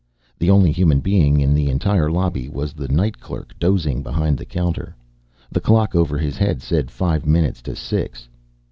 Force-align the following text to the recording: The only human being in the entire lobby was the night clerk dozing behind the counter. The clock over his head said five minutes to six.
The 0.39 0.49
only 0.49 0.71
human 0.71 0.99
being 0.99 1.39
in 1.39 1.53
the 1.53 1.69
entire 1.69 2.09
lobby 2.09 2.49
was 2.49 2.73
the 2.73 2.87
night 2.87 3.19
clerk 3.19 3.53
dozing 3.59 4.01
behind 4.01 4.35
the 4.35 4.45
counter. 4.45 4.95
The 5.51 5.61
clock 5.61 5.93
over 5.93 6.17
his 6.17 6.37
head 6.37 6.59
said 6.63 6.89
five 6.89 7.23
minutes 7.27 7.61
to 7.61 7.75
six. 7.75 8.27